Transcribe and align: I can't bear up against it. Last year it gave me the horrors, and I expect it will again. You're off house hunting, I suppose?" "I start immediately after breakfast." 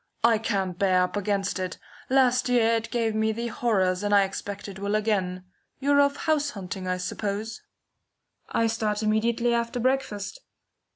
I 0.23 0.39
can't 0.39 0.79
bear 0.79 1.03
up 1.03 1.15
against 1.15 1.59
it. 1.59 1.77
Last 2.09 2.49
year 2.49 2.73
it 2.73 2.89
gave 2.89 3.13
me 3.13 3.31
the 3.31 3.49
horrors, 3.49 4.01
and 4.01 4.15
I 4.15 4.23
expect 4.23 4.67
it 4.67 4.79
will 4.79 4.95
again. 4.95 5.43
You're 5.77 6.01
off 6.01 6.15
house 6.15 6.49
hunting, 6.49 6.87
I 6.87 6.97
suppose?" 6.97 7.61
"I 8.49 8.65
start 8.65 9.03
immediately 9.03 9.53
after 9.53 9.79
breakfast." 9.79 10.39